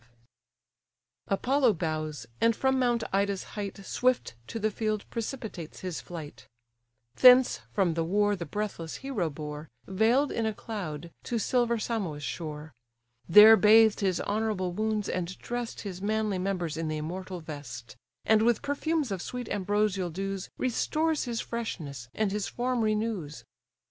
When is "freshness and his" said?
21.41-22.47